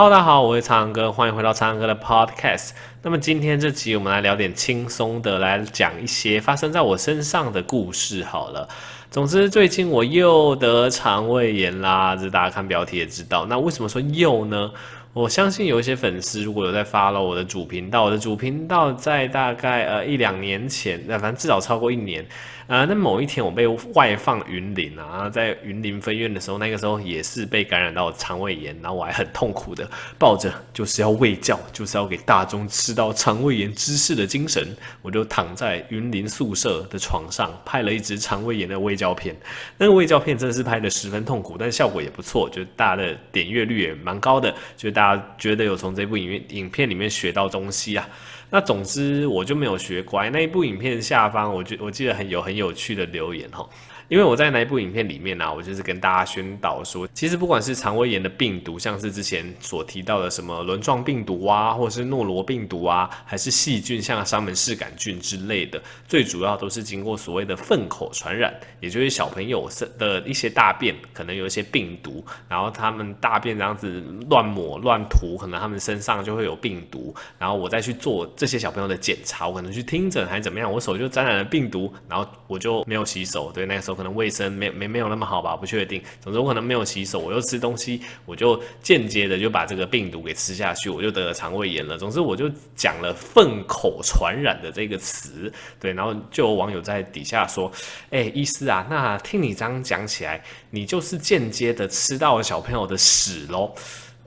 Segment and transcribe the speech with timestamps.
[0.00, 2.70] Hello，大家好，我是苍哥，欢迎回到苍哥的 Podcast。
[3.02, 8.22] 那么今天这集我们来聊点轻松的，来讲一些发生在我身上的故事。
[8.22, 8.68] 好了，
[9.10, 13.46] 总之最近我又得肠胃炎啦，这大家看标题也知道。
[13.46, 14.70] 那为什么说又呢？
[15.14, 22.24] 我相信有一些粉丝如果有在 follow 我的主频道，我的主频道在大概呃一两年前，那反正至少超过一年。
[22.68, 29.88] 啊、那某一天我被外放云林啊，在云林分院的时候，那个时候也是被感染到肠胃炎，然后我还很痛苦的
[30.18, 34.62] 抱着就是要喂教，就是要给大众吃到肠胃炎知识的精神，
[35.00, 39.34] 我就躺在云林宿舍的床上拍了一支肠胃炎的卫胶片。
[39.78, 48.08] 那个微胶片真的是拍的十分痛苦，但是效果也不错，就是大家的点阅率也蛮高的，就是大家觉得有从这部影影片里面学到东西啊。
[48.50, 50.28] 那总之我就没有学乖。
[50.30, 53.68] 那一部影片下方，我觉我记得很有很有趣的留言哈。
[54.08, 83.97] 因为我在那一部影片里面呢、我就是跟大家宣导说，其实不管是肠胃炎的病毒，像是之前所提到的什么轮状病毒啊，或者是诺罗病毒啊，还是细菌，像沙门氏杆菌之类的，最主要都是经过所谓的粪口传染，也就是小朋友的一些大便可能有一些病毒，然后他们大便这样子乱抹乱涂，可能他们身上就会有病毒，然后我再去做这些小朋友的检查，我可能去听诊还是怎么样，我手就沾染了病毒，然后我就没有洗手，对，那个时候。
[83.98, 86.02] 可能卫生没没没有那么好吧，不确定。
[86.22, 91.98] 总之我可能没有洗手，我又吃东西，我就间接的就把这个病毒给吃下去，我就得了肠胃炎了。
[91.98, 97.70] 总之我就讲了“粪口传染”的这个词，对，然后就有网友在底下说
[98.10, 103.74] ：“哎、医师啊，那听你这样讲起来，你就是间接的吃到了小朋友的屎喽。”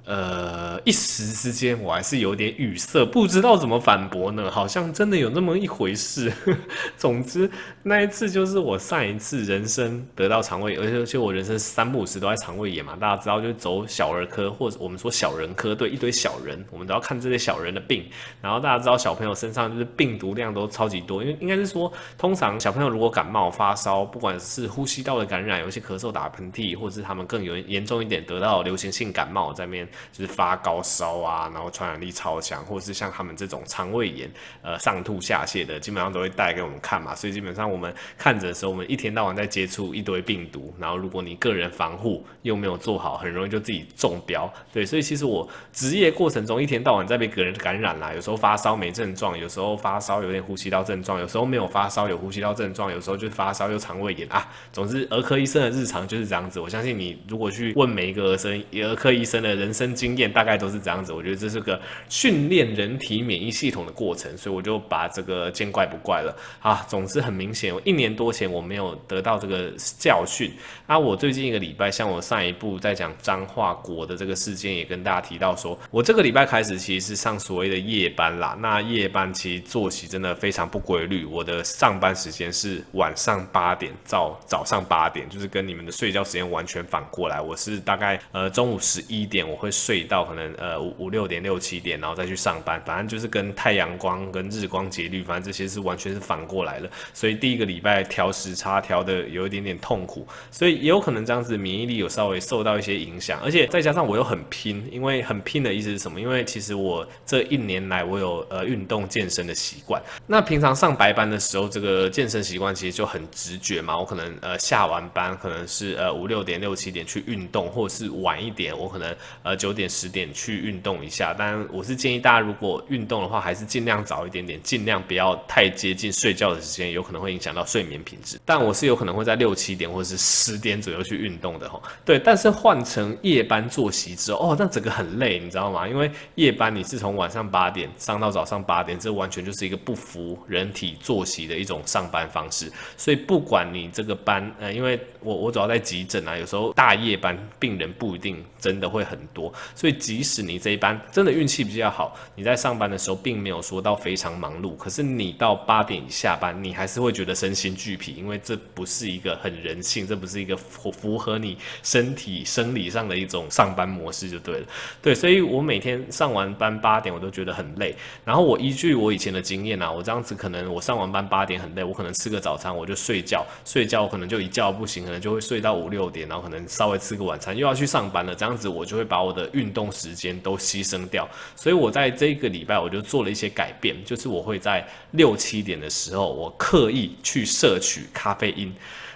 [0.03, 4.49] 呃，一时之间我还是有点语塞，不知道怎么反驳呢。
[4.49, 6.31] 好像真的有那么一回事。
[6.97, 7.49] 总之，
[7.83, 12.95] 那一次就是我上一次人生得到肠胃炎，而且我人生三不五时都在肠胃炎嘛。
[12.95, 18.05] 大家知道，就走小儿科或者我们说小人科，对，一堆小人，我们都要看这些小人的病。
[18.41, 29.87] 然后大家知道，小朋友身上就是病毒量都超级多，因为应该是说，通常小朋友如果感冒发烧，不管是呼吸道的感染，有些咳嗽、打喷嚏，或者是他们更有严重一点得到流行性感冒在面。
[30.11, 37.13] 就是发高高烧啊，然后传染力超强，或者是像他们这种肠胃炎，呃，上吐下泻的，基本上都会带给我们看嘛。
[37.13, 44.51] 所以基本上我们看着的时候，我们一天到晚在接触一堆病毒，然后如果你个人防护又没有做好，很容易就自己中标。
[44.71, 54.47] 对，所以其实我职业过程中一天到晚在被个人感染啦，有时候发烧没症状，有时候发烧有点呼吸道症状，有时候没有发烧有呼吸道症状，有时候就发烧又肠胃炎啊。
[54.71, 56.61] 总之，儿科医生的日常就是这样子。
[56.61, 66.85] 我相信你如果去问每一个儿生儿科医生的人生经验大概都是这样子，我觉得这是个训练人体免疫系统的过程，所以我就把这个见怪不怪了啊。
[66.87, 70.51] 总之很明显，我一年多前我没有得到这个教训
[70.87, 70.97] 啊。
[70.97, 78.57] 我最近一个礼拜，像我上一部在讲彰化国的这个事件，也跟大家提到说，我这个礼拜开始其实是上所谓的夜班啦。
[78.61, 87.41] 那夜班其实作息真的非常不规律，我的上班时间是晚上八点到早上八点，就是跟你们的睡觉时间完全反过来。
[87.41, 90.21] 我是大概呃中午十一点我会睡到。
[90.21, 96.89] 可能呃五五六点六七点，然后再去上班，反正就是跟太阳光跟日光节律，反正这些是完全是反过来了。
[97.13, 106.19] 所以第一个礼拜调时差调的有一点点痛苦，所以也有可能这样子免疫力有稍微受到一些影响，而且再加上我又很拼，因为很拼的意思是什么？
[106.19, 120.21] 因为其实我这一年来我有呃运动健身的习惯，那平常上白班的时候，这个健身习惯其实就很直觉嘛，我可能呃下完班可能是呃五六点六七点去运动，或者是晚一点，我可能呃九点十点。
[120.33, 128.39] 去去运动一下，当然我是建议大家，如果运动的话，还是尽量早一点点，尽量不要太接近睡觉的时间，有可能会影响到睡眠品质。
[128.43, 131.79] 但我是有可能会在六七点或者是十点左右去运动的哈。
[132.03, 135.87] 对，但是换成夜班作息之后，哦，那整个很累，你知道吗？
[135.87, 142.71] 因为夜班你是从晚上八点上到早上八点，这完全就是一个不符人体作息的一种上班方式。
[142.97, 149.91] 所以不管你这个班，呃，因为我我主要在急诊啊，有时候大夜班病人不一定真的会很多，所以。
[150.01, 164.65] 即使是你这一班真的运气比较好，你在上班的时候并没有说到非常忙碌，可是你到八点下班，你还是会觉得身心俱疲，因为这不是一个很人性，这不是一个符符合你身体生理上的一种上班模式就对了。
[165.03, 167.93] 对，所以我每天上完班八点，我都觉得很累。
[168.23, 188.73] 然后我依据我以前的经验啊，我这样子可能我上完班八点很累，我可能吃个早餐我就睡觉，睡觉我可能就一觉不行，可能就会睡到五六点，然后可能稍微吃个晚餐，又要去上班了，这样子我就会把我的运动时间都牺牲掉，所以我在这个礼拜我就做了一些改变，就是我会在六七点的时候，我刻意去摄取咖啡因。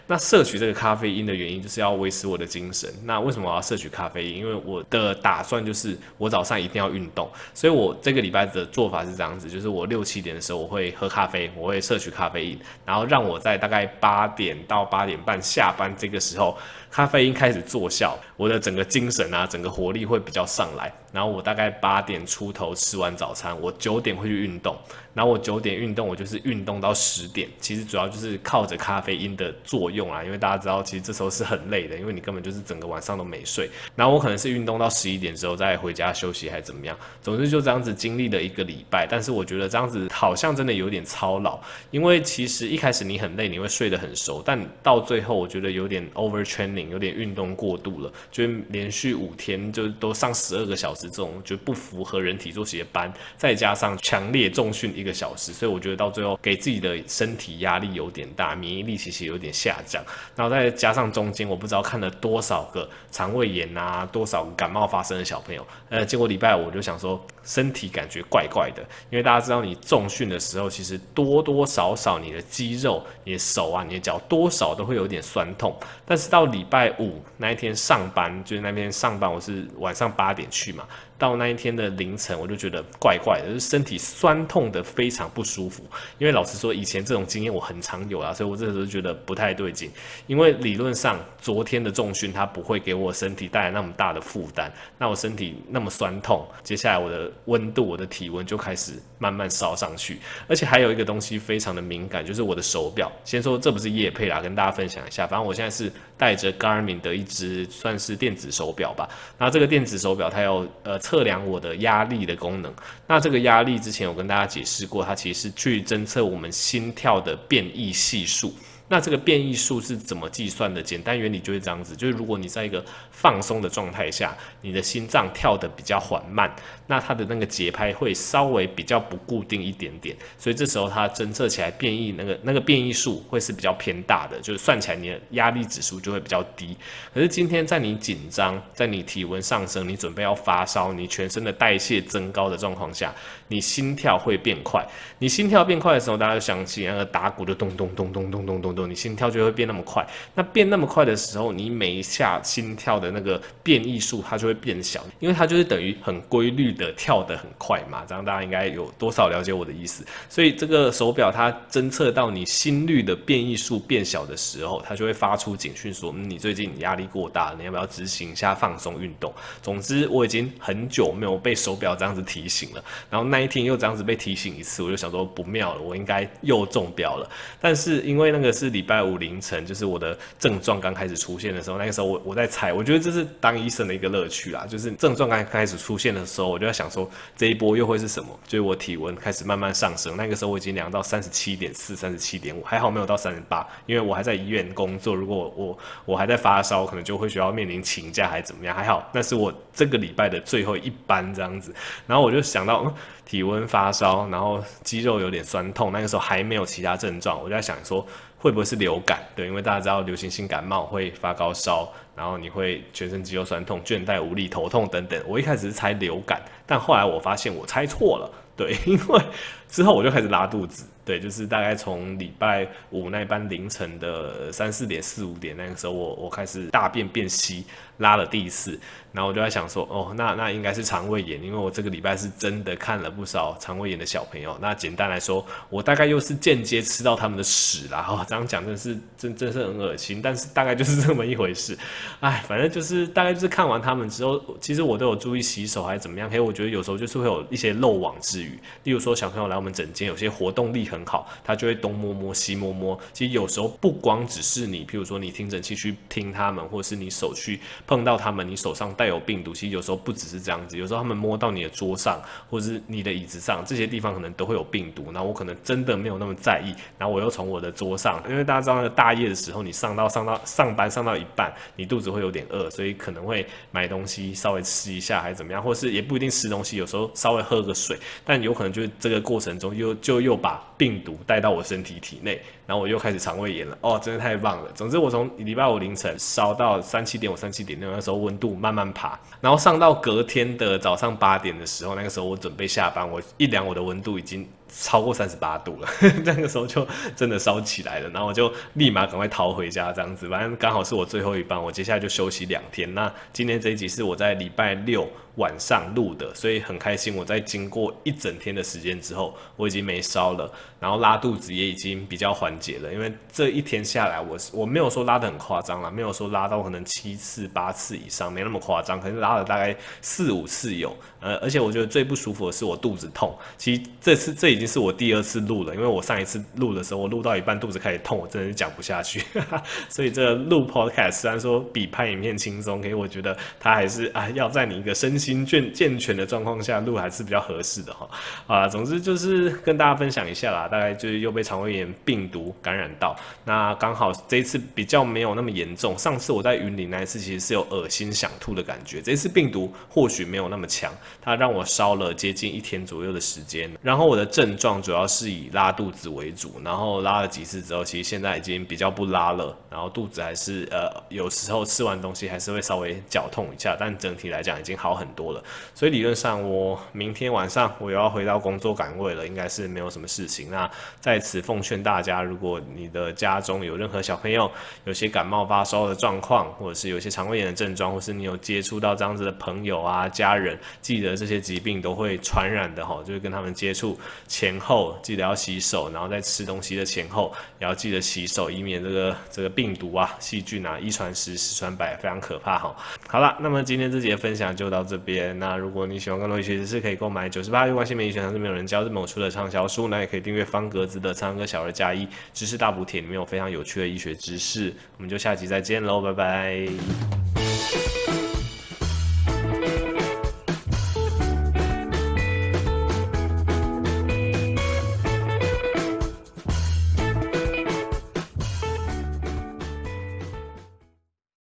[0.07, 2.88] 那摄取这个咖啡因的原因就是要维持我的精神。
[3.04, 4.38] 那为什么我要摄取咖啡因？
[4.38, 16.57] 因为我的打算就是我早上一定要运动，所以我这个礼拜的做法是这样子，就是我六七点的时候我会喝咖啡，我会摄取咖啡因，然后让我在大概八点到八点半下班这个时候。
[16.92, 20.90] 咖啡因开始作效，我的整个精神啊，整个活力会比较上来。
[21.16, 24.76] 然后我大概八点出头吃完早餐，我九点会去运动。
[25.14, 27.48] 然后我九点运动，我就是运动到十点。
[27.62, 33.70] 其实主要就是靠着咖啡因的作用啊，因为大家知道，其实这时候是很累的，因为你根本就是整个晚上都没睡。
[33.96, 36.98] 然后我可能是运动到十一点之后再回家休息，还是怎么样。
[37.22, 39.08] 总之就这样子经历了一个礼拜。
[39.10, 41.58] 但是我觉得这样子好像真的有点操劳，
[41.92, 46.90] 因为其实一开始你很累，你会睡得很熟，但到最后我觉得有点 overtraining。
[46.90, 60.04] 有点运动过度了，就连续五天就都上十二个小时，这种就不符合人体作息的班，再加上强烈重训一个小时，所以我觉得到最后给自己的身体压力有点大，免疫力其实有点下降。
[60.36, 76.92] 然后再加上中间我不知道看了多少个肠胃炎啊，多少感冒发生的小朋友，呃，结果礼拜五我就想说身体感觉怪怪的，因为大家知道你重训的时候，其实多多少少你的肌肉、你的手啊、你的脚多少都会有点酸痛，但是到礼拜。
[76.97, 80.88] 五那一天上班，就是那天上班，我是晚上八点去嘛。
[81.18, 85.82] 到那一天的凌晨，我就觉得怪怪的，就身体酸痛的非常不舒服。
[86.18, 89.90] 因为老实说，以前这种经验我很常有啊，所以我这时候觉得不太对劲。
[90.28, 100.20] 因为理论上昨天的重训它不会给我身体带来那么大的负担，那我身体那么酸痛，接下来我的温度、我的体温就开始慢慢烧上去。
[100.50, 103.10] 而且还有一个东西非常的敏感，就是我的手表。
[103.24, 105.26] 先说这不是业配啦，跟大家分享一下。
[105.26, 109.08] 反正我现在是戴着 Garmin 的一只算是电子手表吧。
[109.38, 111.00] 那这个电子手表它有呃。
[111.06, 112.74] 测量我的压力的功能，
[113.06, 118.52] 那这个压力之前我跟大家解释过，它其实是去侦测我们心跳的变异系数。
[118.88, 120.82] 那这个变异数是怎么计算的？
[120.82, 126.56] 简单原理就是这样子，就是如果你在一个放松的状态下，你的心脏跳得比较缓慢，
[126.86, 136.78] 那它的那个节拍会稍微比较不固定一点点，所以这时候它侦测起来变异那个那个变异数会是比较偏大的，就是算起来你的压力指数就会比较低。
[137.12, 143.12] 可是今天在你紧张，在你体温上升，你准备要发烧，你全身的代谢增高的状况下，
[143.48, 144.86] 你心跳会变快。
[145.18, 148.75] 你心跳变快的时候，大家就想起那个打鼓的咚咚咚咚咚咚咚。
[148.88, 158.04] 你心跳就会变那么快，那变那么快的时候，你每一下心跳的那个变异数它就会变小，因为它就是等于很规律的跳得很快嘛。
[158.07, 160.06] 这样大家应该有多少了解我的意思？
[160.27, 169.33] 所以这个手表它侦测到你心率的变异数变小的时候，它就会发出警讯说，嗯，你最近压力过大，你要不要执行一下放松运动？
[169.62, 172.83] 总之，我已经很久没有被手表这样子提醒了。
[173.10, 177.30] 然后那一天又这样子被提醒一次，我就想说不妙了，我应该又中标了。
[177.62, 178.65] 但是因为那个是。
[178.66, 188.30] 是礼拜五凌晨，就是我的症状刚开始出现的时候，那个时候我我在猜，我觉得这是当医生的一个乐趣啦，就是症状刚开始出现的时候，我就在想说这一波又会是什么？
[188.48, 201.74] 就是我体温开始慢慢上升，那个时候我已经量到三十七点四、三十七点五，还好没有到三十八，因为我还在医院工作，如果我我还在发烧，可能就会需要面临请假还是怎么样，还好那是我这个礼拜的最后一班这样子，
[202.08, 202.94] 然后我就想到。
[203.26, 208.06] 体温发烧，然后肌肉有点酸痛，那个时候还没有其他症状，我就在想说
[208.45, 209.24] 会不会是流感？
[209.36, 215.22] 对，因为大家知道流行性感冒会发高烧，然后你会全身肌肉酸痛、倦怠无力、头痛等等。
[215.28, 219.22] 我一开始是猜流感，但后来我发现我猜错了，对， 因为
[219.68, 220.86] 之后我就开始拉肚子。
[221.06, 227.64] 对，就是大概从礼拜五那班凌晨的三四点、四五点那个时候我，我我开始大便变稀，
[228.00, 228.72] 拉了第一次，
[229.12, 234.57] 然后我就在想说，哦，那那应该是肠胃炎，因为我这个礼拜是真的看了不少肠胃炎的小朋友。
[234.60, 238.02] 那简单来说，我大概又是间接吃到他们的屎啦。
[238.02, 241.78] 哈、哦，这样讲真的是真真是很恶心，但是大概就是这么一回事。
[242.19, 246.28] 哎，反正就是大概就是看完他们之后，其实我都有注意洗手还是怎么样。
[246.28, 251.06] 可是我觉得有时候就是会有一些漏网之鱼，例如说小朋友来我们诊间，有些活动力很。
[251.06, 253.00] 好，他就会东摸摸西摸摸。
[253.14, 259.54] 其实有时候不光只是你，譬如说你听诊器去听他们，或是你手去碰到他们，你手上带有病毒。
[259.54, 262.19] 其实有时候不只是这样子，有时候他们摸到你的桌上，
[262.50, 265.12] 或是你的椅子上，这些地方可能都会有病毒。
[265.14, 283.78] 然后我可能真的没有那么在意，然后我又从我的桌上，因为大家知道那个大夜的时候，你上到上到上班上到一半，你肚子会有点饿，所以可能会买东西稍微吃一下，还是怎么样，或是也不一定吃东西，有时候稍微喝个水，但有可能就是这个过程中又就又把病毒带到我身体体内，然后我又开始肠胃炎了。
[283.80, 284.69] 哦，真的太棒了！
[284.73, 294.45] 总之，我从礼拜五凌晨烧到三七点五、三七点六，那时候温度慢慢爬，然后上到隔天的早上八点的时候，那个时候我准备下班，我一量我的温度已经
[294.82, 295.88] 超过三十八度了，
[296.26, 302.94] 那个时候就真的烧起来了，然后我就立马赶快逃回家，这样子，反正刚好是我最后一班，我接下来就休息两天。
[302.94, 307.15] 那今天这一集是我在礼拜六晚上录的，所以很开心。
[307.15, 312.94] 我在经过一整天的时间之后，我已经没烧了，然后拉肚子也已经比较缓解了。
[312.94, 320.95] 因为这一天下来，我我没有说拉得很夸张啦，没有说拉到可能七次八次以上，没那么夸张，可是拉了大概四五次有。
[321.19, 323.35] 呃，而且我觉得最不舒服的是我肚子痛。
[323.57, 329.23] 其实这次这已经是我第二次录了，因为我上一次录的时候，我录到一半肚子开始痛，我真的是讲不下去。
[329.89, 338.08] 所以这录 podcast 虽然说比拍影片轻松，可是我觉得它还是啊，要在你一个身心心健健全的状况下录还是比较合适的哈。
[338.46, 345.98] 啊，总之就是跟大家分享一下啦，大概就是又被肠胃炎病毒感染到，那刚好这一次比较没有那么严重。
[345.98, 350.94] 上次我在云林那一次其实是有恶心想吐的感觉，这次病毒或许没有那么强。
[351.22, 365.44] 它让我烧了接近一天左右的时间，然后我的症状主要是以拉肚子为主，然后拉了几次之后，其实现在已经比较不拉了，然后肚子还是呃有时候吃完东西还是会稍微绞痛一下，但整体来讲已经好很多了。
[365.74, 370.52] 所以理论上我明天晚上我又要回到工作岗位了，应该是没有什么事情。
[370.52, 370.69] 那
[371.00, 374.52] 在此奉劝大家，如果你的家中有任何小朋友
[374.84, 381.16] 有些感冒发烧的状况，或者是有些肠胃炎的症状，或是你有接触到这样子的朋友啊家人，记得。
[381.16, 392.76] 这些疾病都会传染的哈，就是跟他们接触前后记得要洗手，然后在吃东西的前后也要记得洗手，以免这个这个病毒啊、细菌啊一传十，十传百，非常可怕哈。
[393.07, 395.05] 好了，那么今天这节分享就到这边。
[395.33, 404.74] 那如果你喜欢更多医学知识，可以购买九十八月关系美医学堂是没有人教这本出的畅销书，那也可以订阅方格子的苍哥小儿加一知识大补帖，里面有非常有趣的医学知识。
[404.97, 407.25] 我们就下集再见喽，拜拜。